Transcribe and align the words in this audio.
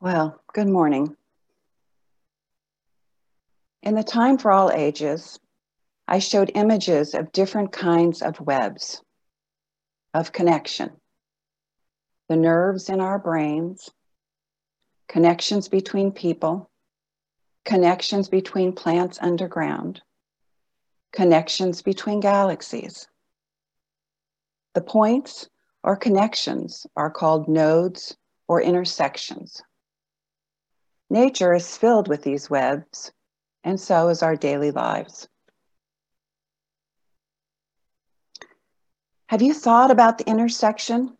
Well, 0.00 0.40
good 0.52 0.68
morning. 0.68 1.16
In 3.82 3.96
the 3.96 4.04
Time 4.04 4.38
for 4.38 4.52
All 4.52 4.70
Ages, 4.70 5.40
I 6.06 6.20
showed 6.20 6.52
images 6.54 7.14
of 7.14 7.32
different 7.32 7.72
kinds 7.72 8.22
of 8.22 8.40
webs 8.40 9.02
of 10.14 10.30
connection. 10.30 10.92
The 12.28 12.36
nerves 12.36 12.88
in 12.88 13.00
our 13.00 13.18
brains, 13.18 13.90
connections 15.08 15.66
between 15.66 16.12
people, 16.12 16.70
connections 17.64 18.28
between 18.28 18.74
plants 18.74 19.18
underground, 19.20 20.00
connections 21.12 21.82
between 21.82 22.20
galaxies. 22.20 23.08
The 24.74 24.80
points 24.80 25.48
or 25.82 25.96
connections 25.96 26.86
are 26.94 27.10
called 27.10 27.48
nodes 27.48 28.16
or 28.46 28.62
intersections. 28.62 29.60
Nature 31.10 31.54
is 31.54 31.76
filled 31.76 32.06
with 32.06 32.22
these 32.22 32.50
webs, 32.50 33.12
and 33.64 33.80
so 33.80 34.08
is 34.08 34.22
our 34.22 34.36
daily 34.36 34.70
lives. 34.70 35.26
Have 39.28 39.40
you 39.40 39.54
thought 39.54 39.90
about 39.90 40.18
the 40.18 40.28
intersection 40.28 41.16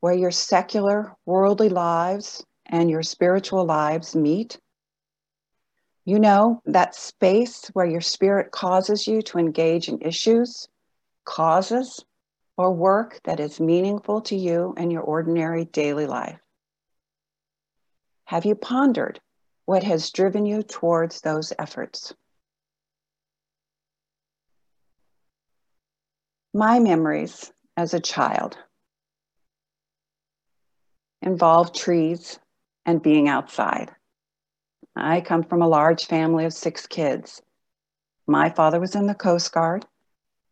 where 0.00 0.12
your 0.12 0.30
secular, 0.30 1.14
worldly 1.24 1.70
lives 1.70 2.44
and 2.66 2.90
your 2.90 3.02
spiritual 3.02 3.64
lives 3.64 4.14
meet? 4.14 4.58
You 6.04 6.18
know, 6.18 6.60
that 6.66 6.94
space 6.94 7.66
where 7.72 7.86
your 7.86 8.00
spirit 8.02 8.50
causes 8.50 9.06
you 9.06 9.22
to 9.22 9.38
engage 9.38 9.88
in 9.88 10.02
issues, 10.02 10.68
causes, 11.24 12.04
or 12.58 12.72
work 12.72 13.20
that 13.24 13.40
is 13.40 13.58
meaningful 13.58 14.20
to 14.22 14.36
you 14.36 14.74
in 14.76 14.90
your 14.90 15.02
ordinary 15.02 15.64
daily 15.64 16.06
life. 16.06 16.40
Have 18.24 18.44
you 18.44 18.54
pondered 18.54 19.18
what 19.66 19.82
has 19.82 20.10
driven 20.10 20.46
you 20.46 20.62
towards 20.62 21.20
those 21.20 21.52
efforts. 21.58 22.12
My 26.52 26.80
memories 26.80 27.52
as 27.76 27.94
a 27.94 28.00
child 28.00 28.58
involve 31.22 31.72
trees 31.72 32.40
and 32.84 33.00
being 33.00 33.28
outside. 33.28 33.92
I 34.96 35.20
come 35.20 35.44
from 35.44 35.62
a 35.62 35.68
large 35.68 36.06
family 36.06 36.44
of 36.44 36.52
six 36.52 36.86
kids. 36.88 37.40
My 38.26 38.50
father 38.50 38.80
was 38.80 38.96
in 38.96 39.06
the 39.06 39.14
Coast 39.14 39.52
Guard, 39.52 39.86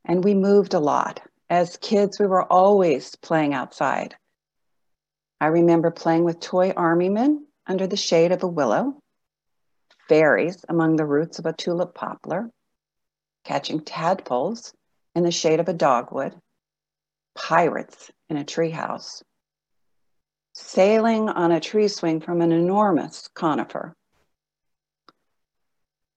and 0.04 0.22
we 0.22 0.34
moved 0.34 0.74
a 0.74 0.78
lot. 0.78 1.20
As 1.50 1.78
kids, 1.78 2.20
we 2.20 2.26
were 2.26 2.44
always 2.44 3.16
playing 3.16 3.54
outside. 3.54 4.14
I 5.40 5.46
remember 5.46 5.90
playing 5.90 6.22
with 6.22 6.38
toy 6.38 6.72
army 6.76 7.08
men 7.08 7.47
under 7.68 7.86
the 7.86 7.96
shade 7.96 8.32
of 8.32 8.42
a 8.42 8.48
willow 8.48 8.98
fairies 10.08 10.64
among 10.68 10.96
the 10.96 11.04
roots 11.04 11.38
of 11.38 11.46
a 11.46 11.52
tulip 11.52 11.94
poplar, 11.94 12.50
catching 13.44 13.80
tadpoles 13.80 14.72
in 15.14 15.22
the 15.22 15.30
shade 15.30 15.60
of 15.60 15.68
a 15.68 15.74
dogwood, 15.74 16.34
pirates 17.36 18.10
in 18.30 18.38
a 18.38 18.44
treehouse, 18.44 19.22
sailing 20.54 21.28
on 21.28 21.52
a 21.52 21.60
tree 21.60 21.88
swing 21.88 22.20
from 22.20 22.40
an 22.40 22.52
enormous 22.52 23.28
conifer. 23.34 23.94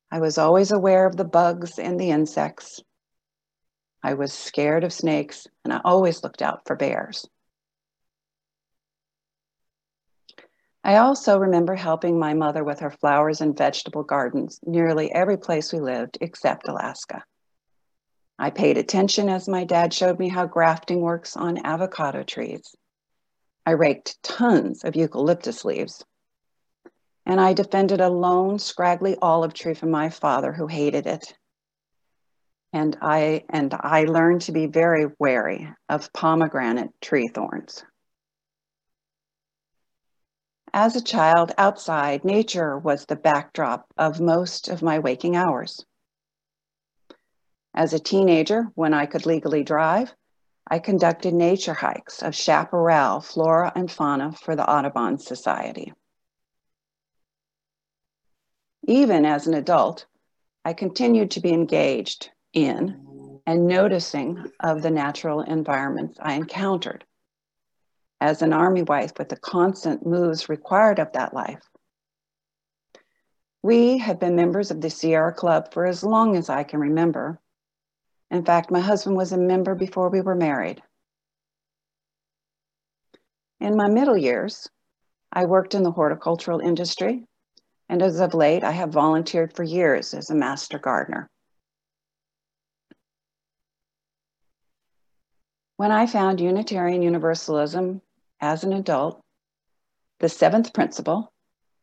I 0.10 0.20
was 0.20 0.38
always 0.38 0.72
aware 0.72 1.06
of 1.06 1.16
the 1.16 1.26
bugs 1.26 1.78
and 1.78 2.00
the 2.00 2.12
insects. 2.12 2.82
I 4.04 4.16
was 4.16 4.34
scared 4.34 4.84
of 4.84 4.92
snakes, 4.92 5.48
and 5.64 5.72
I 5.72 5.80
always 5.86 6.24
looked 6.24 6.42
out 6.42 6.66
for 6.66 6.76
bears. 6.76 7.26
I 10.84 10.98
also 10.98 11.38
remember 11.38 11.76
helping 11.76 12.18
my 12.18 12.34
mother 12.34 12.64
with 12.64 12.80
her 12.80 12.90
flowers 12.90 13.40
and 13.40 13.56
vegetable 13.56 14.04
gardens 14.04 14.60
nearly 14.64 15.12
every 15.12 15.38
place 15.38 15.72
we 15.72 15.80
lived 15.80 16.18
except 16.22 16.68
Alaska. 16.68 17.24
I 18.40 18.50
paid 18.50 18.78
attention 18.78 19.30
as 19.30 19.48
my 19.48 19.64
dad 19.64 19.94
showed 19.94 20.18
me 20.18 20.28
how 20.28 20.48
grafting 20.48 21.02
works 21.02 21.38
on 21.38 21.64
avocado 21.64 22.24
trees. 22.24 22.76
I 23.68 23.72
raked 23.72 24.22
tons 24.24 24.84
of 24.84 24.96
eucalyptus 24.96 25.64
leaves. 25.64 26.04
And 27.28 27.40
I 27.40 27.54
defended 27.54 28.02
a 28.02 28.10
lone, 28.10 28.58
scraggly 28.58 29.16
olive 29.22 29.54
tree 29.54 29.76
from 29.76 29.92
my 29.92 30.10
father 30.10 30.52
who 30.52 30.66
hated 30.66 31.06
it. 31.06 31.38
And 32.74 32.98
I, 33.00 33.44
and 33.50 33.72
I 33.76 34.06
learned 34.06 34.42
to 34.42 34.52
be 34.52 34.66
very 34.66 35.08
wary 35.20 35.72
of 35.88 36.12
pomegranate 36.14 37.00
tree 37.02 37.28
thorns. 37.28 37.84
As 40.74 40.96
a 40.96 41.02
child 41.02 41.52
outside, 41.58 42.24
nature 42.24 42.78
was 42.78 43.06
the 43.06 43.18
backdrop 43.18 43.88
of 43.98 44.22
most 44.22 44.70
of 44.70 44.82
my 44.82 45.00
waking 45.00 45.36
hours. 45.36 45.86
As 47.74 47.94
a 47.94 48.00
teenager, 48.00 48.72
when 48.76 48.94
I 48.94 49.06
could 49.06 49.26
legally 49.26 49.64
drive, 49.64 50.16
I 50.66 50.80
conducted 50.80 51.34
nature 51.34 51.74
hikes 51.74 52.24
of 52.24 52.36
chaparral, 52.36 53.20
flora, 53.20 53.74
and 53.76 53.92
fauna 53.92 54.32
for 54.32 54.56
the 54.56 54.70
Audubon 54.70 55.18
Society. 55.18 55.94
Even 58.88 59.26
as 59.26 59.48
an 59.48 59.54
adult, 59.54 60.06
I 60.64 60.72
continued 60.72 61.32
to 61.32 61.42
be 61.42 61.52
engaged 61.52 62.32
in 62.54 63.42
and 63.46 63.68
noticing 63.68 64.50
of 64.62 64.82
the 64.82 64.92
natural 64.92 65.42
environments 65.42 66.18
I 66.22 66.34
encountered 66.34 67.04
as 68.22 68.44
an 68.44 68.54
army 68.54 68.84
wife 68.84 69.12
with 69.18 69.30
the 69.30 69.36
constant 69.36 70.06
moves 70.06 70.48
required 70.48 71.00
of 71.00 71.12
that 71.14 71.34
life. 71.34 71.68
We 73.64 73.98
have 73.98 74.20
been 74.20 74.36
members 74.36 74.70
of 74.70 74.80
the 74.80 74.92
Sierra 74.92 75.34
Club 75.34 75.74
for 75.74 75.88
as 75.88 76.04
long 76.04 76.36
as 76.38 76.48
I 76.48 76.64
can 76.64 76.80
remember. 76.80 77.40
In 78.30 78.46
fact, 78.46 78.70
my 78.70 78.80
husband 78.80 79.18
was 79.18 79.32
a 79.32 79.38
member 79.38 79.74
before 79.74 80.10
we 80.10 80.22
were 80.22 80.36
married. 80.36 80.84
In 83.60 83.76
my 83.76 83.88
middle 83.88 84.18
years, 84.18 84.70
I 85.34 85.46
worked 85.46 85.74
in 85.74 85.84
the 85.84 85.92
horticultural 85.92 86.60
industry, 86.60 87.26
and 87.90 88.04
as 88.04 88.20
of 88.20 88.36
late, 88.36 88.64
I 88.64 88.72
have 88.72 88.90
volunteered 88.90 89.56
for 89.56 89.64
years 89.64 90.14
as 90.14 90.30
a 90.30 90.36
master 90.36 90.78
gardener. 90.78 91.30
When 95.78 95.92
I 95.92 96.06
found 96.06 96.40
Unitarian 96.40 97.02
Universalism 97.02 98.02
as 98.42 98.64
an 98.64 98.74
adult, 98.74 99.22
the 100.20 100.28
seventh 100.30 100.74
principle, 100.74 101.32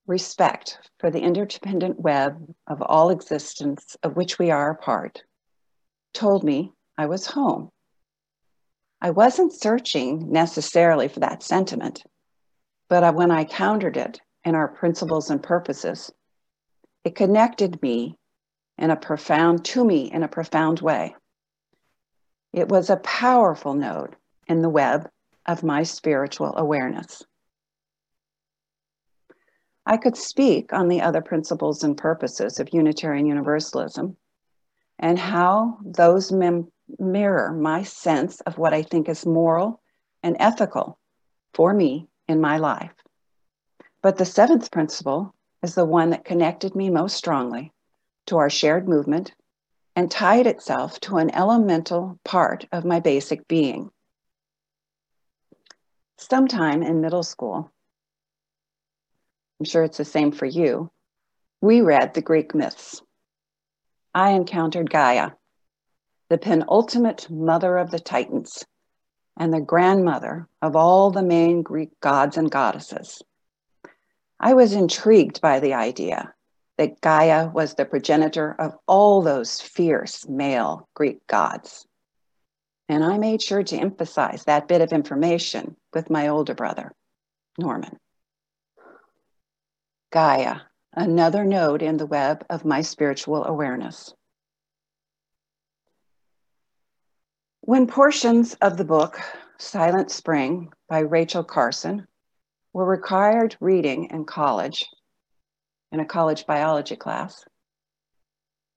respect 0.06 0.78
for 0.98 1.10
the 1.10 1.20
interdependent 1.20 2.00
web 2.00 2.54
of 2.66 2.82
all 2.82 3.10
existence 3.10 3.96
of 4.02 4.16
which 4.16 4.38
we 4.38 4.50
are 4.50 4.70
a 4.70 4.76
part, 4.76 5.22
told 6.12 6.42
me 6.42 6.72
I 6.96 7.06
was 7.06 7.26
home. 7.26 7.70
I 9.00 9.10
wasn't 9.10 9.52
searching 9.52 10.32
necessarily 10.32 11.06
for 11.08 11.20
that 11.20 11.42
sentiment, 11.42 12.02
but 12.88 13.14
when 13.14 13.30
I 13.30 13.44
countered 13.44 13.96
it 13.96 14.20
in 14.44 14.54
our 14.54 14.66
principles 14.66 15.30
and 15.30 15.42
purposes, 15.42 16.10
it 17.04 17.14
connected 17.14 17.80
me 17.80 18.16
in 18.78 18.90
a 18.90 18.96
profound, 18.96 19.64
to 19.66 19.84
me 19.84 20.10
in 20.10 20.22
a 20.22 20.28
profound 20.28 20.80
way. 20.80 21.14
It 22.52 22.68
was 22.68 22.90
a 22.90 22.96
powerful 22.96 23.74
node 23.74 24.16
in 24.48 24.62
the 24.62 24.68
web 24.68 25.08
of 25.48 25.64
my 25.64 25.82
spiritual 25.82 26.54
awareness. 26.56 27.24
I 29.86 29.96
could 29.96 30.18
speak 30.18 30.74
on 30.74 30.88
the 30.88 31.00
other 31.00 31.22
principles 31.22 31.82
and 31.82 31.96
purposes 31.96 32.60
of 32.60 32.74
Unitarian 32.74 33.24
Universalism 33.24 34.18
and 34.98 35.18
how 35.18 35.78
those 35.82 36.30
mem- 36.30 36.70
mirror 36.98 37.52
my 37.52 37.82
sense 37.82 38.40
of 38.42 38.58
what 38.58 38.74
I 38.74 38.82
think 38.82 39.08
is 39.08 39.24
moral 39.24 39.80
and 40.22 40.36
ethical 40.38 40.98
for 41.54 41.72
me 41.72 42.06
in 42.28 42.40
my 42.40 42.58
life. 42.58 42.92
But 44.02 44.18
the 44.18 44.26
seventh 44.26 44.70
principle 44.70 45.34
is 45.62 45.74
the 45.74 45.86
one 45.86 46.10
that 46.10 46.26
connected 46.26 46.74
me 46.74 46.90
most 46.90 47.16
strongly 47.16 47.72
to 48.26 48.36
our 48.36 48.50
shared 48.50 48.86
movement 48.86 49.34
and 49.96 50.10
tied 50.10 50.46
itself 50.46 51.00
to 51.00 51.16
an 51.16 51.34
elemental 51.34 52.18
part 52.24 52.66
of 52.70 52.84
my 52.84 53.00
basic 53.00 53.48
being 53.48 53.90
sometime 56.18 56.82
in 56.82 57.00
middle 57.00 57.22
school, 57.22 57.72
I'm 59.58 59.64
sure 59.64 59.82
it's 59.84 59.98
the 59.98 60.04
same 60.04 60.32
for 60.32 60.46
you, 60.46 60.90
we 61.60 61.80
read 61.80 62.14
the 62.14 62.22
Greek 62.22 62.54
myths. 62.54 63.02
I 64.14 64.30
encountered 64.30 64.90
Gaia, 64.90 65.30
the 66.28 66.38
penultimate 66.38 67.28
mother 67.30 67.78
of 67.78 67.90
the 67.90 67.98
Titans 67.98 68.64
and 69.36 69.52
the 69.52 69.60
grandmother 69.60 70.48
of 70.62 70.76
all 70.76 71.10
the 71.10 71.22
main 71.22 71.62
Greek 71.62 71.98
gods 72.00 72.36
and 72.36 72.50
goddesses. 72.50 73.22
I 74.38 74.54
was 74.54 74.72
intrigued 74.72 75.40
by 75.40 75.58
the 75.58 75.74
idea 75.74 76.32
that 76.76 77.00
Gaia 77.00 77.48
was 77.48 77.74
the 77.74 77.84
progenitor 77.84 78.54
of 78.60 78.76
all 78.86 79.20
those 79.20 79.60
fierce 79.60 80.28
male 80.28 80.88
Greek 80.94 81.26
gods. 81.26 81.87
And 82.88 83.04
I 83.04 83.18
made 83.18 83.42
sure 83.42 83.62
to 83.62 83.76
emphasize 83.76 84.44
that 84.44 84.66
bit 84.66 84.80
of 84.80 84.92
information 84.92 85.76
with 85.92 86.08
my 86.08 86.28
older 86.28 86.54
brother, 86.54 86.92
Norman. 87.58 87.98
Gaia, 90.10 90.60
another 90.94 91.44
node 91.44 91.82
in 91.82 91.98
the 91.98 92.06
web 92.06 92.46
of 92.48 92.64
my 92.64 92.80
spiritual 92.80 93.44
awareness. 93.44 94.14
When 97.60 97.86
portions 97.86 98.54
of 98.62 98.78
the 98.78 98.84
book 98.84 99.20
Silent 99.58 100.10
Spring 100.10 100.72
by 100.88 101.00
Rachel 101.00 101.44
Carson 101.44 102.06
were 102.72 102.86
required 102.86 103.56
reading 103.60 104.06
in 104.06 104.24
college, 104.24 104.86
in 105.92 106.00
a 106.00 106.06
college 106.06 106.46
biology 106.46 106.96
class, 106.96 107.44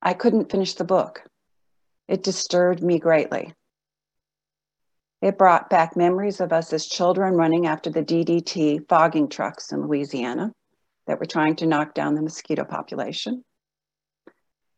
I 0.02 0.14
couldn't 0.14 0.52
finish 0.52 0.74
the 0.74 0.84
book. 0.84 1.24
It 2.10 2.24
disturbed 2.24 2.84
me 2.84 3.00
greatly. 3.00 3.54
It 5.21 5.38
brought 5.38 5.69
back 5.69 5.95
memories 5.95 6.41
of 6.41 6.51
us 6.51 6.73
as 6.73 6.88
children 6.88 7.35
running 7.35 7.68
after 7.68 7.91
the 7.91 8.01
DDT 8.01 8.88
fogging 8.89 9.29
trucks 9.29 9.71
in 9.71 9.83
Louisiana 9.83 10.51
that 11.06 11.19
were 11.19 11.27
trying 11.27 11.56
to 11.57 11.68
knock 11.68 11.94
down 11.94 12.15
the 12.15 12.23
mosquito 12.23 12.63
population. 12.63 13.44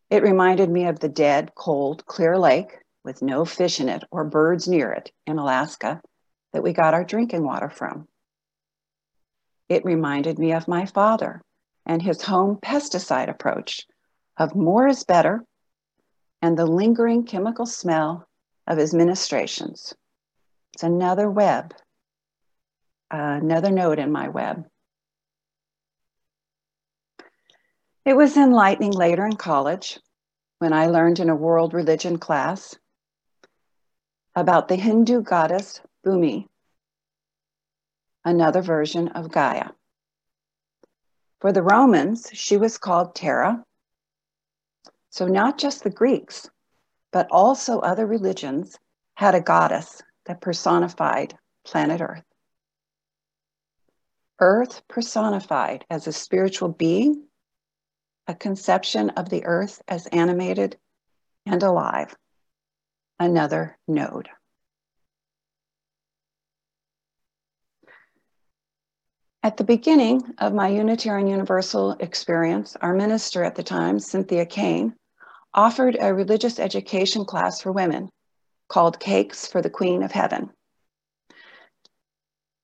It 0.09 0.21
reminded 0.21 0.69
me 0.69 0.85
of 0.87 0.99
the 0.99 1.07
dead, 1.07 1.55
cold, 1.55 2.05
clear 2.05 2.37
lake 2.37 2.77
with 3.05 3.21
no 3.21 3.45
fish 3.45 3.79
in 3.79 3.87
it 3.87 4.03
or 4.11 4.25
birds 4.25 4.67
near 4.67 4.91
it 4.91 5.11
in 5.25 5.37
Alaska 5.37 6.01
that 6.51 6.61
we 6.61 6.73
got 6.73 6.93
our 6.93 7.05
drinking 7.05 7.45
water 7.45 7.69
from. 7.69 8.07
It 9.69 9.85
reminded 9.85 10.37
me 10.37 10.51
of 10.51 10.67
my 10.67 10.85
father 10.85 11.41
and 11.85 12.01
his 12.01 12.21
home 12.21 12.57
pesticide 12.61 13.29
approach 13.29 13.87
of 14.37 14.55
more 14.55 14.87
is 14.87 15.05
better 15.05 15.45
and 16.41 16.57
the 16.57 16.65
lingering 16.65 17.23
chemical 17.25 17.65
smell 17.65 18.27
of 18.67 18.77
his 18.77 18.93
ministrations. 18.93 19.93
It's 20.73 20.83
another 20.83 21.29
web, 21.29 21.73
uh, 23.11 23.39
another 23.41 23.69
node 23.69 23.99
in 23.99 24.11
my 24.11 24.29
web. 24.29 24.65
It 28.05 28.15
was 28.15 28.35
enlightening 28.35 28.91
later 28.91 29.25
in 29.25 29.35
college 29.35 29.99
when 30.57 30.73
I 30.73 30.87
learned 30.87 31.19
in 31.19 31.29
a 31.29 31.35
world 31.35 31.73
religion 31.73 32.17
class 32.17 32.75
about 34.35 34.67
the 34.67 34.75
Hindu 34.75 35.21
goddess 35.21 35.79
Bhumi, 36.03 36.47
another 38.25 38.61
version 38.61 39.09
of 39.09 39.31
Gaia. 39.31 39.69
For 41.39 41.51
the 41.51 41.61
Romans, 41.61 42.29
she 42.33 42.57
was 42.57 42.79
called 42.79 43.13
Terra. 43.13 43.63
So, 45.11 45.27
not 45.27 45.59
just 45.59 45.83
the 45.83 45.91
Greeks, 45.91 46.49
but 47.11 47.27
also 47.29 47.79
other 47.79 48.07
religions 48.07 48.79
had 49.15 49.35
a 49.35 49.41
goddess 49.41 50.01
that 50.25 50.41
personified 50.41 51.37
planet 51.65 52.01
Earth. 52.01 52.23
Earth 54.39 54.81
personified 54.87 55.85
as 55.89 56.07
a 56.07 56.11
spiritual 56.11 56.69
being, 56.69 57.27
a 58.27 58.35
conception 58.35 59.09
of 59.11 59.29
the 59.29 59.45
earth 59.45 59.81
as 59.87 60.07
animated 60.07 60.77
and 61.45 61.61
alive 61.63 62.15
another 63.19 63.77
node. 63.87 64.29
At 69.43 69.57
the 69.57 69.63
beginning 69.63 70.21
of 70.37 70.53
my 70.53 70.69
Unitarian 70.69 71.27
Universal 71.27 71.97
experience, 71.99 72.77
our 72.81 72.93
minister 72.93 73.43
at 73.43 73.55
the 73.55 73.63
time, 73.63 73.99
Cynthia 73.99 74.45
Kane, 74.45 74.95
offered 75.53 75.97
a 75.99 76.13
religious 76.13 76.59
education 76.59 77.25
class 77.25 77.61
for 77.61 77.71
women 77.71 78.09
called 78.73 78.99
Cakes 78.99 79.45
for 79.45 79.61
the 79.61 79.69
Queen 79.69 80.01
of 80.01 80.11
Heaven. 80.11 80.49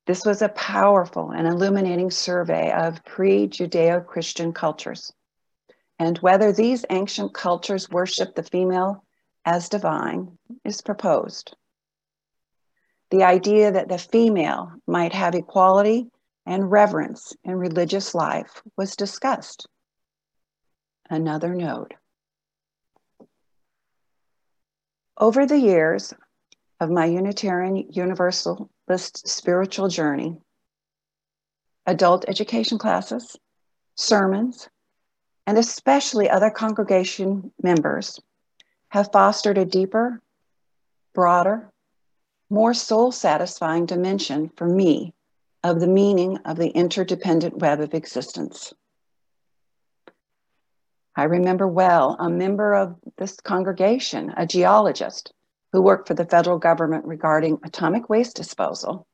This 0.07 0.25
was 0.25 0.41
a 0.41 0.49
powerful 0.49 1.29
and 1.29 1.45
illuminating 1.47 2.09
survey 2.09 2.71
of 2.71 3.05
pre 3.05 3.47
Judeo 3.47 4.03
Christian 4.03 4.51
cultures 4.51 5.13
and 5.99 6.17
whether 6.17 6.51
these 6.51 6.83
ancient 6.89 7.35
cultures 7.35 7.91
worshiped 7.91 8.35
the 8.35 8.41
female 8.41 9.03
as 9.45 9.69
divine 9.69 10.35
is 10.65 10.81
proposed. 10.81 11.55
The 13.11 13.23
idea 13.23 13.71
that 13.71 13.87
the 13.87 13.99
female 13.99 14.71
might 14.87 15.13
have 15.13 15.35
equality 15.35 16.09
and 16.43 16.71
reverence 16.71 17.35
in 17.43 17.53
religious 17.53 18.15
life 18.15 18.63
was 18.75 18.95
discussed. 18.95 19.67
Another 21.07 21.53
node. 21.53 21.98
Over 25.21 25.45
the 25.45 25.59
years 25.59 26.13
of 26.79 26.89
my 26.89 27.03
Unitarian 27.05 27.75
Universalist 27.91 29.27
spiritual 29.27 29.89
journey, 29.89 30.37
adult 31.85 32.23
education 32.29 32.77
classes, 32.77 33.35
sermons, 33.95 34.69
and 35.45 35.57
especially 35.57 36.29
other 36.29 36.49
congregation 36.49 37.51
members 37.61 38.21
have 38.89 39.11
fostered 39.11 39.57
a 39.57 39.65
deeper, 39.65 40.21
broader, 41.13 41.69
more 42.49 42.73
soul 42.73 43.11
satisfying 43.11 43.85
dimension 43.85 44.49
for 44.55 44.67
me 44.67 45.13
of 45.65 45.81
the 45.81 45.87
meaning 45.87 46.37
of 46.45 46.55
the 46.55 46.69
interdependent 46.69 47.57
web 47.57 47.81
of 47.81 47.93
existence. 47.93 48.73
I 51.19 51.23
remember 51.23 51.67
well 51.67 52.15
a 52.17 52.29
member 52.29 52.73
of 52.73 52.95
this 53.17 53.35
congregation, 53.41 54.33
a 54.37 54.47
geologist 54.47 55.33
who 55.73 55.81
worked 55.81 56.07
for 56.07 56.13
the 56.13 56.23
federal 56.23 56.57
government 56.57 57.03
regarding 57.03 57.59
atomic 57.65 58.07
waste 58.07 58.37
disposal. 58.37 59.05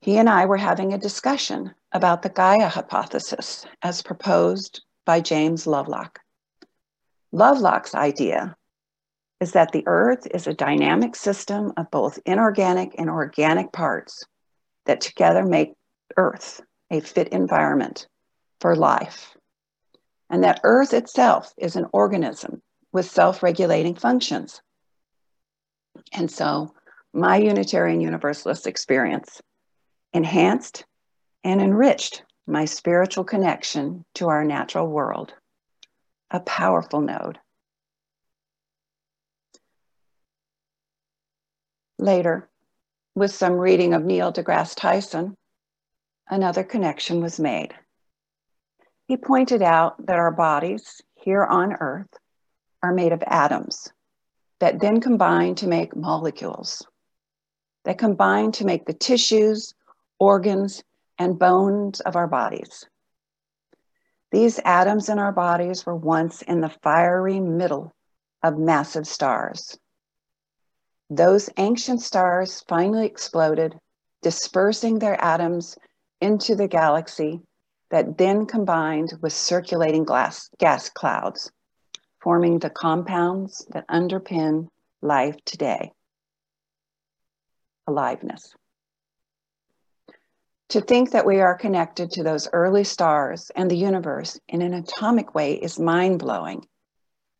He 0.00 0.16
and 0.16 0.30
I 0.30 0.46
were 0.46 0.58
having 0.58 0.92
a 0.92 0.98
discussion 0.98 1.74
about 1.90 2.22
the 2.22 2.28
Gaia 2.28 2.68
hypothesis 2.68 3.66
as 3.82 4.00
proposed 4.00 4.80
by 5.06 5.20
James 5.20 5.66
Lovelock. 5.66 6.20
Lovelock's 7.32 7.92
idea 7.92 8.56
is 9.40 9.50
that 9.50 9.72
the 9.72 9.82
earth 9.88 10.24
is 10.30 10.46
a 10.46 10.54
dynamic 10.54 11.16
system 11.16 11.72
of 11.76 11.90
both 11.90 12.20
inorganic 12.26 12.94
and 12.96 13.10
organic 13.10 13.72
parts 13.72 14.22
that 14.86 15.00
together 15.00 15.44
make 15.44 15.72
earth 16.16 16.60
a 16.92 17.00
fit 17.00 17.26
environment 17.30 18.06
for 18.60 18.76
life. 18.76 19.36
And 20.30 20.44
that 20.44 20.60
earth 20.62 20.94
itself 20.94 21.52
is 21.58 21.76
an 21.76 21.86
organism 21.92 22.62
with 22.92 23.10
self 23.10 23.42
regulating 23.42 23.94
functions. 23.94 24.62
And 26.12 26.30
so 26.30 26.72
my 27.12 27.36
Unitarian 27.36 28.00
Universalist 28.00 28.66
experience 28.66 29.42
enhanced 30.12 30.84
and 31.42 31.60
enriched 31.60 32.22
my 32.46 32.64
spiritual 32.64 33.24
connection 33.24 34.04
to 34.14 34.28
our 34.28 34.44
natural 34.44 34.86
world 34.86 35.34
a 36.30 36.40
powerful 36.40 37.00
node. 37.00 37.38
Later, 41.98 42.48
with 43.14 43.34
some 43.34 43.54
reading 43.54 43.94
of 43.94 44.04
Neil 44.04 44.32
deGrasse 44.32 44.74
Tyson, 44.76 45.36
another 46.28 46.62
connection 46.62 47.20
was 47.20 47.40
made. 47.40 47.74
He 49.10 49.16
pointed 49.16 49.60
out 49.60 50.06
that 50.06 50.20
our 50.20 50.30
bodies 50.30 51.02
here 51.16 51.44
on 51.44 51.72
Earth 51.80 52.16
are 52.80 52.94
made 52.94 53.10
of 53.10 53.24
atoms 53.26 53.92
that 54.60 54.78
then 54.78 55.00
combine 55.00 55.56
to 55.56 55.66
make 55.66 55.96
molecules, 55.96 56.86
that 57.84 57.98
combine 57.98 58.52
to 58.52 58.64
make 58.64 58.86
the 58.86 58.92
tissues, 58.92 59.74
organs, 60.20 60.84
and 61.18 61.40
bones 61.40 61.98
of 61.98 62.14
our 62.14 62.28
bodies. 62.28 62.86
These 64.30 64.60
atoms 64.64 65.08
in 65.08 65.18
our 65.18 65.32
bodies 65.32 65.84
were 65.84 65.96
once 65.96 66.42
in 66.42 66.60
the 66.60 66.68
fiery 66.68 67.40
middle 67.40 67.92
of 68.44 68.58
massive 68.58 69.08
stars. 69.08 69.76
Those 71.10 71.50
ancient 71.56 72.00
stars 72.00 72.62
finally 72.68 73.06
exploded, 73.06 73.76
dispersing 74.22 75.00
their 75.00 75.20
atoms 75.20 75.76
into 76.20 76.54
the 76.54 76.68
galaxy 76.68 77.42
that 77.90 78.18
then 78.18 78.46
combined 78.46 79.12
with 79.20 79.32
circulating 79.32 80.04
glass, 80.04 80.48
gas 80.58 80.88
clouds, 80.88 81.50
forming 82.20 82.58
the 82.58 82.70
compounds 82.70 83.66
that 83.70 83.88
underpin 83.88 84.68
life 85.02 85.36
today. 85.44 85.92
Aliveness. 87.86 88.54
To 90.70 90.80
think 90.80 91.10
that 91.10 91.26
we 91.26 91.40
are 91.40 91.56
connected 91.56 92.12
to 92.12 92.22
those 92.22 92.48
early 92.52 92.84
stars 92.84 93.50
and 93.56 93.68
the 93.68 93.76
universe 93.76 94.38
in 94.48 94.62
an 94.62 94.72
atomic 94.72 95.34
way 95.34 95.54
is 95.54 95.80
mind 95.80 96.20
blowing. 96.20 96.64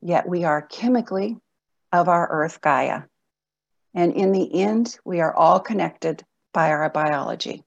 Yet 0.02 0.28
we 0.28 0.42
are 0.42 0.62
chemically 0.62 1.36
of 1.92 2.08
our 2.08 2.28
Earth 2.28 2.60
Gaia. 2.60 3.02
And 3.94 4.12
in 4.14 4.32
the 4.32 4.62
end, 4.62 4.98
we 5.04 5.20
are 5.20 5.34
all 5.34 5.60
connected 5.60 6.24
by 6.52 6.70
our 6.70 6.88
biology. 6.90 7.62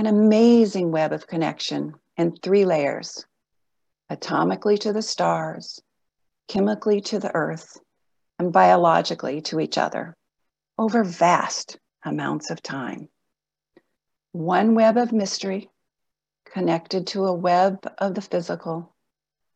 An 0.00 0.06
amazing 0.06 0.92
web 0.92 1.12
of 1.12 1.26
connection 1.26 1.92
in 2.16 2.34
three 2.34 2.64
layers 2.64 3.26
atomically 4.10 4.78
to 4.78 4.94
the 4.94 5.02
stars, 5.02 5.78
chemically 6.48 7.02
to 7.02 7.18
the 7.18 7.30
Earth, 7.34 7.78
and 8.38 8.50
biologically 8.50 9.42
to 9.42 9.60
each 9.60 9.76
other 9.76 10.16
over 10.78 11.04
vast 11.04 11.78
amounts 12.02 12.48
of 12.48 12.62
time. 12.62 13.10
One 14.32 14.74
web 14.74 14.96
of 14.96 15.12
mystery 15.12 15.68
connected 16.46 17.08
to 17.08 17.26
a 17.26 17.34
web 17.34 17.86
of 17.98 18.14
the 18.14 18.22
physical, 18.22 18.94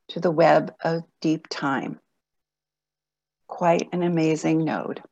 to 0.08 0.20
the 0.20 0.30
web 0.30 0.74
of 0.84 1.04
deep 1.22 1.46
time. 1.48 2.00
Quite 3.46 3.88
an 3.94 4.02
amazing 4.02 4.62
node. 4.62 5.02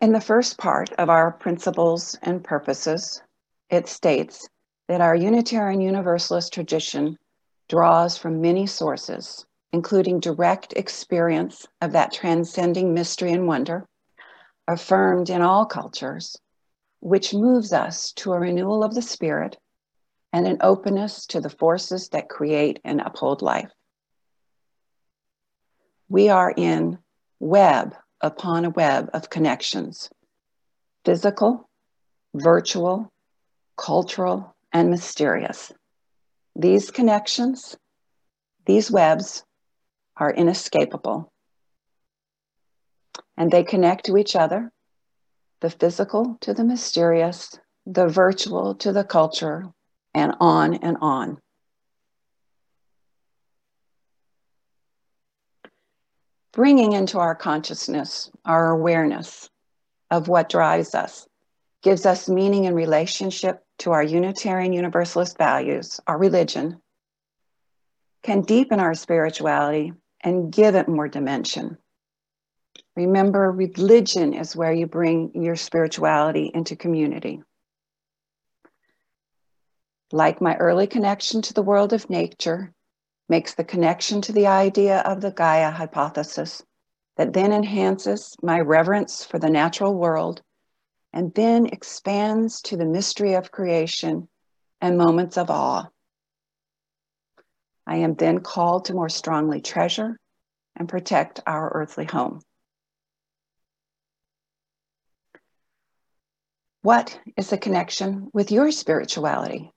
In 0.00 0.12
the 0.12 0.20
first 0.20 0.58
part 0.58 0.92
of 0.92 1.10
our 1.10 1.32
principles 1.32 2.16
and 2.22 2.44
purposes, 2.44 3.20
it 3.68 3.88
states 3.88 4.48
that 4.86 5.00
our 5.00 5.16
Unitarian 5.16 5.80
Universalist 5.80 6.52
tradition 6.52 7.18
draws 7.68 8.16
from 8.16 8.40
many 8.40 8.64
sources, 8.64 9.44
including 9.72 10.20
direct 10.20 10.72
experience 10.74 11.66
of 11.80 11.92
that 11.92 12.12
transcending 12.12 12.94
mystery 12.94 13.32
and 13.32 13.48
wonder, 13.48 13.88
affirmed 14.68 15.30
in 15.30 15.42
all 15.42 15.66
cultures, 15.66 16.36
which 17.00 17.34
moves 17.34 17.72
us 17.72 18.12
to 18.12 18.32
a 18.32 18.38
renewal 18.38 18.84
of 18.84 18.94
the 18.94 19.02
spirit 19.02 19.58
and 20.32 20.46
an 20.46 20.58
openness 20.60 21.26
to 21.26 21.40
the 21.40 21.50
forces 21.50 22.08
that 22.10 22.28
create 22.28 22.78
and 22.84 23.00
uphold 23.00 23.42
life. 23.42 23.72
We 26.08 26.28
are 26.28 26.54
in 26.56 26.98
web 27.40 27.96
upon 28.20 28.64
a 28.64 28.70
web 28.70 29.10
of 29.12 29.30
connections 29.30 30.10
physical, 31.04 31.68
virtual, 32.34 33.10
cultural, 33.76 34.54
and 34.72 34.90
mysterious. 34.90 35.72
These 36.54 36.90
connections, 36.90 37.76
these 38.66 38.90
webs, 38.90 39.44
are 40.16 40.32
inescapable. 40.32 41.32
And 43.36 43.50
they 43.50 43.62
connect 43.62 44.06
to 44.06 44.16
each 44.16 44.36
other 44.36 44.70
the 45.60 45.70
physical 45.70 46.36
to 46.40 46.54
the 46.54 46.64
mysterious, 46.64 47.58
the 47.86 48.06
virtual 48.06 48.74
to 48.76 48.92
the 48.92 49.04
culture, 49.04 49.70
and 50.14 50.34
on 50.40 50.74
and 50.74 50.96
on. 51.00 51.38
Bringing 56.58 56.90
into 56.90 57.20
our 57.20 57.36
consciousness 57.36 58.32
our 58.44 58.70
awareness 58.70 59.48
of 60.10 60.26
what 60.26 60.48
drives 60.48 60.92
us, 60.92 61.28
gives 61.84 62.04
us 62.04 62.28
meaning 62.28 62.66
and 62.66 62.74
relationship 62.74 63.62
to 63.78 63.92
our 63.92 64.02
Unitarian 64.02 64.72
Universalist 64.72 65.38
values, 65.38 66.00
our 66.08 66.18
religion, 66.18 66.82
can 68.24 68.40
deepen 68.40 68.80
our 68.80 68.94
spirituality 68.94 69.92
and 70.24 70.52
give 70.52 70.74
it 70.74 70.88
more 70.88 71.06
dimension. 71.06 71.78
Remember, 72.96 73.52
religion 73.52 74.34
is 74.34 74.56
where 74.56 74.72
you 74.72 74.88
bring 74.88 75.40
your 75.40 75.54
spirituality 75.54 76.50
into 76.52 76.74
community. 76.74 77.40
Like 80.10 80.40
my 80.40 80.56
early 80.56 80.88
connection 80.88 81.40
to 81.42 81.54
the 81.54 81.62
world 81.62 81.92
of 81.92 82.10
nature, 82.10 82.74
makes 83.28 83.54
the 83.54 83.64
connection 83.64 84.20
to 84.22 84.32
the 84.32 84.46
idea 84.46 85.00
of 85.00 85.20
the 85.20 85.30
Gaia 85.30 85.70
hypothesis 85.70 86.62
that 87.16 87.32
then 87.32 87.52
enhances 87.52 88.36
my 88.42 88.58
reverence 88.60 89.24
for 89.24 89.38
the 89.38 89.50
natural 89.50 89.94
world 89.94 90.42
and 91.12 91.34
then 91.34 91.66
expands 91.66 92.62
to 92.62 92.76
the 92.76 92.84
mystery 92.84 93.34
of 93.34 93.50
creation 93.50 94.28
and 94.80 94.96
moments 94.96 95.36
of 95.36 95.50
awe. 95.50 95.88
I 97.86 97.96
am 97.96 98.14
then 98.14 98.40
called 98.40 98.84
to 98.86 98.94
more 98.94 99.08
strongly 99.08 99.60
treasure 99.60 100.18
and 100.76 100.88
protect 100.88 101.40
our 101.46 101.70
earthly 101.74 102.04
home. 102.04 102.40
What 106.82 107.20
is 107.36 107.50
the 107.50 107.58
connection 107.58 108.28
with 108.32 108.52
your 108.52 108.70
spirituality 108.70 109.72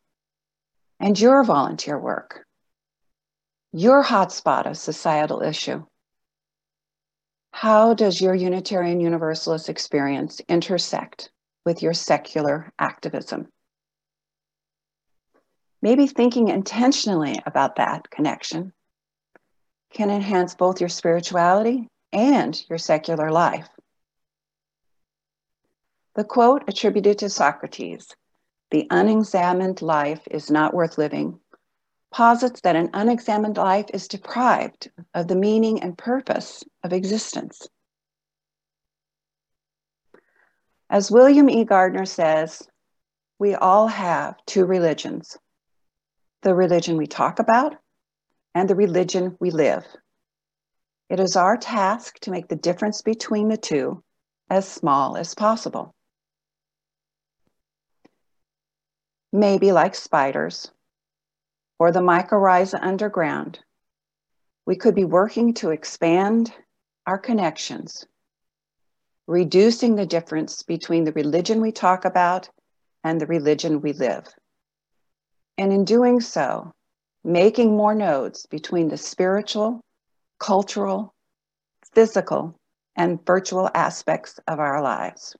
and 1.00 1.20
your 1.20 1.43
volunteer 1.43 1.98
work? 1.98 2.46
Your 3.74 4.04
hotspot 4.04 4.66
of 4.66 4.78
societal 4.78 5.42
issue. 5.42 5.86
How 7.54 7.94
does 7.94 8.22
your 8.22 8.36
Unitarian 8.36 9.00
Universalist 9.00 9.70
experience 9.70 10.42
intersect 10.50 11.30
with 11.66 11.82
your 11.82 11.94
secular 11.94 12.72
activism? 12.80 13.48
Maybe 15.82 16.08
thinking 16.08 16.50
intentionally 16.50 17.40
about 17.46 17.78
that 17.78 18.10
connection 18.10 18.74
can 19.94 20.10
enhance 20.10 20.56
both 20.56 20.80
your 20.80 20.90
spirituality 20.90 21.88
and 22.13 22.62
your 22.70 22.78
secular 22.78 23.32
life. 23.32 23.70
The 26.16 26.24
quote 26.24 26.63
attributed 26.68 27.20
to 27.20 27.30
Socrates, 27.30 28.08
the 28.70 28.88
unexamined 28.90 29.82
life 29.82 30.22
is 30.30 30.51
not 30.51 30.74
worth 30.74 30.98
living, 30.98 31.40
posits 32.12 32.62
that 32.62 32.75
an 32.75 32.89
unexamined 32.94 33.58
life 33.58 33.86
is 33.94 34.08
deprived 34.08 34.91
of 35.13 35.27
the 35.27 35.36
meaning 35.36 35.82
and 35.82 35.98
purpose 35.98 36.63
of 36.84 36.94
existence. 36.94 37.68
As 40.89 41.10
William 41.10 41.50
E. 41.50 41.63
Gardner 41.63 42.06
says, 42.06 42.68
we 43.39 43.56
all 43.56 43.88
have 43.88 44.36
two 44.46 44.65
religions 44.65 45.38
the 46.44 46.56
religion 46.56 46.98
we 46.98 47.06
talk 47.06 47.38
about 47.38 47.75
and 48.56 48.68
the 48.68 48.75
religion 48.75 49.38
we 49.39 49.51
live. 49.51 49.86
It 51.08 51.20
is 51.20 51.36
our 51.36 51.56
task 51.56 52.20
to 52.22 52.32
make 52.32 52.48
the 52.48 52.56
difference 52.56 53.03
between 53.03 53.48
the 53.48 53.58
two 53.58 54.03
as 54.50 54.68
small 54.68 55.18
as 55.18 55.36
possible. 55.36 55.94
Maybe 59.32 59.72
like 59.72 59.94
spiders, 59.94 60.72
or 61.81 61.91
the 61.91 62.00
mycorrhiza 62.00 62.77
underground, 62.79 63.57
we 64.67 64.75
could 64.75 64.93
be 64.93 65.03
working 65.03 65.51
to 65.51 65.71
expand 65.71 66.53
our 67.07 67.17
connections, 67.17 68.05
reducing 69.25 69.95
the 69.95 70.05
difference 70.05 70.61
between 70.61 71.05
the 71.05 71.11
religion 71.13 71.59
we 71.59 71.71
talk 71.71 72.05
about 72.05 72.47
and 73.03 73.19
the 73.19 73.25
religion 73.25 73.81
we 73.81 73.93
live. 73.93 74.27
And 75.57 75.73
in 75.73 75.83
doing 75.83 76.19
so, 76.21 76.71
making 77.23 77.75
more 77.75 77.95
nodes 77.95 78.45
between 78.45 78.89
the 78.89 78.97
spiritual, 78.97 79.81
cultural, 80.38 81.15
physical, 81.95 82.59
and 82.95 83.25
virtual 83.25 83.71
aspects 83.73 84.39
of 84.47 84.59
our 84.59 84.83
lives. 84.83 85.35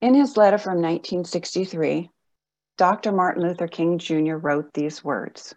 In 0.00 0.14
his 0.14 0.36
letter 0.36 0.58
from 0.58 0.74
1963, 0.74 2.08
Dr. 2.76 3.10
Martin 3.10 3.42
Luther 3.42 3.66
King 3.66 3.98
Jr. 3.98 4.36
wrote 4.36 4.72
these 4.72 5.02
words 5.02 5.56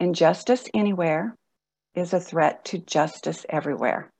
Injustice 0.00 0.68
anywhere 0.72 1.36
is 1.94 2.14
a 2.14 2.20
threat 2.20 2.64
to 2.66 2.78
justice 2.78 3.44
everywhere. 3.50 4.10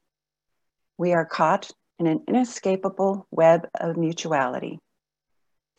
We 0.99 1.15
are 1.15 1.25
caught 1.25 1.71
in 1.99 2.07
an 2.07 2.25
inescapable 2.29 3.27
web 3.31 3.67
of 3.75 3.97
mutuality, 3.97 4.81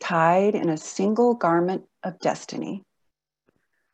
tied 0.00 0.56
in 0.56 0.68
a 0.68 0.76
single 0.76 1.34
garment 1.34 1.84
of 2.02 2.18
destiny. 2.18 2.82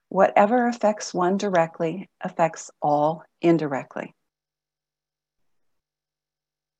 Whatever 0.08 0.68
affects 0.68 1.12
one 1.12 1.36
directly 1.36 2.08
affects 2.22 2.70
all 2.80 3.24
indirectly. 3.42 4.14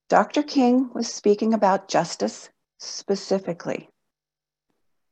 Dr. 0.08 0.44
King 0.44 0.90
was 0.94 1.12
speaking 1.12 1.52
about 1.52 1.88
justice 1.88 2.48
specifically, 2.78 3.88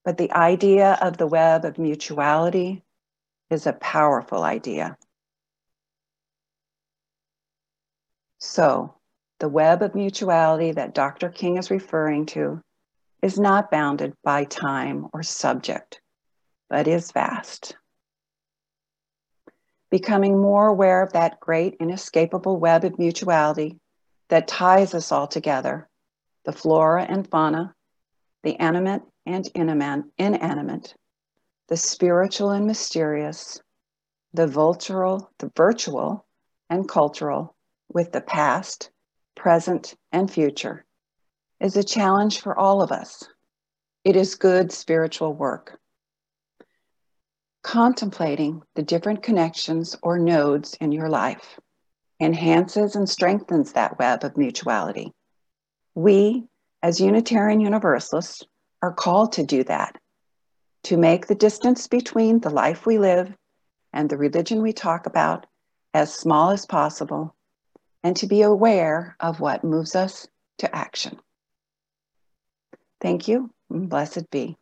but 0.05 0.19
the 0.19 0.31
idea 0.31 0.97
of 1.01 1.17
the 1.17 1.27
web 1.27 1.65
of 1.65 1.79
mutuality 1.79 2.85
is 3.51 3.67
a 3.67 3.73
powerful 3.73 4.45
idea. 4.45 4.97
So, 8.39 8.95
the 9.41 9.49
web 9.49 9.83
of 9.83 9.97
mutuality 9.97 10.71
that 10.71 10.95
Dr. 10.95 11.29
King 11.29 11.57
is 11.57 11.73
referring 11.73 12.27
to 12.27 12.63
is 13.21 13.37
not 13.37 13.73
bounded 13.73 14.15
by 14.23 14.45
time 14.45 15.09
or 15.13 15.25
subject, 15.25 16.01
but 16.71 16.87
is 16.87 17.11
vast. 17.11 17.77
Becoming 19.91 20.41
more 20.41 20.69
aware 20.69 21.03
of 21.03 21.15
that 21.15 21.41
great 21.41 21.75
inescapable 21.81 22.59
web 22.59 22.85
of 22.85 22.97
mutuality 22.97 23.81
that 24.29 24.49
ties 24.49 24.95
us 24.95 25.13
all 25.13 25.27
together 25.27 25.89
the 26.45 26.53
flora 26.53 27.05
and 27.05 27.29
fauna, 27.29 27.75
the 28.43 28.57
animate 28.61 29.03
and 29.27 29.51
inanimate, 30.19 30.95
the 31.69 31.77
spiritual 31.77 32.51
and 32.51 32.67
mysterious, 32.67 33.61
the 34.35 34.47
vultural, 34.47 35.31
the 35.39 35.51
virtual 35.57 36.27
and 36.69 36.89
cultural, 36.89 37.57
with 37.89 38.13
the 38.13 38.21
past, 38.21 38.91
present, 39.35 39.95
and 40.13 40.31
future, 40.31 40.85
is 41.61 41.77
a 41.77 41.85
challenge 41.85 42.41
for 42.41 42.59
all 42.59 42.83
of 42.83 42.93
us. 42.93 43.25
It 44.05 44.17
is 44.17 44.35
good 44.35 44.73
spiritual 44.73 45.33
work. 45.33 45.79
contemplating 47.63 48.63
the 48.75 48.83
different 48.83 49.23
connections 49.23 49.97
or 50.03 50.19
nodes 50.19 50.75
in 50.81 50.93
your 50.93 51.09
life 51.09 51.59
enhances 52.21 52.97
and 52.97 53.09
strengthens 53.09 53.73
that 53.73 53.99
web 53.99 54.25
of 54.25 54.37
mutuality. 54.37 55.13
We, 55.95 56.45
as 56.83 57.01
Unitarian 57.01 57.61
Universalists, 57.61 58.43
are 58.83 58.93
called 58.93 59.33
to 59.33 59.45
do 59.45 59.65
that, 59.65 59.97
to 60.85 60.97
make 60.97 61.27
the 61.27 61.35
distance 61.35 61.87
between 61.87 62.41
the 62.41 62.51
life 62.51 62.87
we 62.87 62.99
live 62.99 63.35
and 63.93 64.11
the 64.11 64.17
religion 64.17 64.63
we 64.63 64.73
talk 64.73 65.07
about 65.07 65.47
as 65.95 66.13
small 66.13 66.51
as 66.51 66.67
possible, 66.67 67.35
and 68.03 68.17
to 68.17 68.27
be 68.27 68.43
aware 68.43 69.17
of 69.21 69.41
what 69.41 69.65
moves 69.65 69.95
us 69.95 70.27
to 70.59 70.75
action. 70.75 71.19
Thank 73.01 73.29
you, 73.29 73.51
and 73.71 73.89
blessed 73.89 74.31
be. 74.31 74.57